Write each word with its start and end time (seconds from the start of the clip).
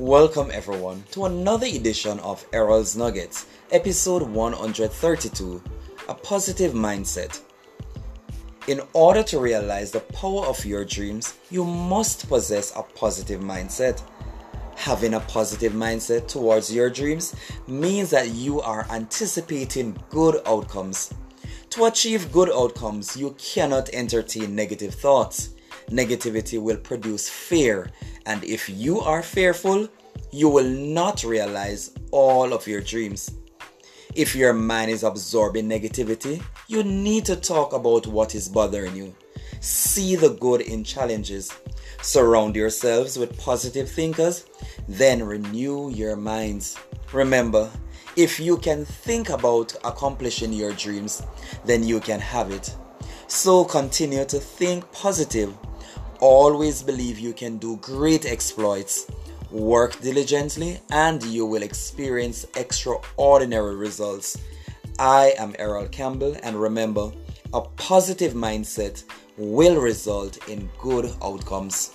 Welcome 0.00 0.50
everyone 0.50 1.04
to 1.10 1.26
another 1.26 1.66
edition 1.66 2.20
of 2.20 2.46
Errol's 2.54 2.96
Nuggets, 2.96 3.44
episode 3.70 4.22
132 4.22 5.62
A 6.08 6.14
Positive 6.14 6.72
Mindset. 6.72 7.42
In 8.66 8.80
order 8.94 9.22
to 9.24 9.38
realize 9.38 9.90
the 9.90 10.00
power 10.00 10.46
of 10.46 10.64
your 10.64 10.86
dreams, 10.86 11.34
you 11.50 11.66
must 11.66 12.30
possess 12.30 12.74
a 12.74 12.82
positive 12.82 13.42
mindset. 13.42 14.00
Having 14.74 15.12
a 15.12 15.20
positive 15.20 15.74
mindset 15.74 16.26
towards 16.28 16.72
your 16.72 16.88
dreams 16.88 17.36
means 17.66 18.08
that 18.08 18.30
you 18.30 18.62
are 18.62 18.86
anticipating 18.90 20.02
good 20.08 20.40
outcomes. 20.46 21.12
To 21.68 21.84
achieve 21.84 22.32
good 22.32 22.48
outcomes, 22.50 23.18
you 23.18 23.34
cannot 23.36 23.90
entertain 23.90 24.54
negative 24.54 24.94
thoughts. 24.94 25.50
Negativity 25.90 26.58
will 26.58 26.78
produce 26.78 27.28
fear, 27.28 27.90
and 28.26 28.42
if 28.44 28.68
you 28.68 29.00
are 29.00 29.22
fearful, 29.22 29.88
you 30.30 30.48
will 30.48 30.68
not 30.68 31.24
realize 31.24 31.92
all 32.10 32.52
of 32.52 32.66
your 32.66 32.80
dreams. 32.80 33.30
If 34.14 34.34
your 34.34 34.52
mind 34.52 34.90
is 34.90 35.02
absorbing 35.02 35.68
negativity, 35.68 36.42
you 36.68 36.82
need 36.82 37.24
to 37.26 37.36
talk 37.36 37.72
about 37.72 38.06
what 38.06 38.34
is 38.34 38.48
bothering 38.48 38.96
you. 38.96 39.14
See 39.60 40.16
the 40.16 40.30
good 40.30 40.62
in 40.62 40.84
challenges. 40.84 41.52
Surround 42.02 42.56
yourselves 42.56 43.18
with 43.18 43.38
positive 43.38 43.88
thinkers, 43.90 44.46
then 44.88 45.22
renew 45.22 45.90
your 45.90 46.16
minds. 46.16 46.76
Remember, 47.12 47.70
if 48.16 48.40
you 48.40 48.56
can 48.56 48.84
think 48.84 49.28
about 49.28 49.74
accomplishing 49.84 50.52
your 50.52 50.72
dreams, 50.72 51.22
then 51.64 51.84
you 51.84 52.00
can 52.00 52.20
have 52.20 52.50
it. 52.50 52.74
So 53.28 53.64
continue 53.64 54.24
to 54.24 54.40
think 54.40 54.90
positive. 54.92 55.56
Always 56.20 56.82
believe 56.82 57.18
you 57.18 57.32
can 57.32 57.56
do 57.56 57.76
great 57.76 58.26
exploits. 58.26 59.10
Work 59.50 59.98
diligently 60.02 60.78
and 60.90 61.22
you 61.22 61.46
will 61.46 61.62
experience 61.62 62.44
extraordinary 62.56 63.74
results. 63.74 64.36
I 64.98 65.32
am 65.38 65.56
Errol 65.58 65.88
Campbell, 65.88 66.36
and 66.42 66.60
remember, 66.60 67.10
a 67.54 67.62
positive 67.62 68.34
mindset 68.34 69.02
will 69.38 69.80
result 69.80 70.46
in 70.46 70.68
good 70.78 71.10
outcomes. 71.22 71.92